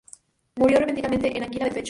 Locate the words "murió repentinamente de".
0.55-1.43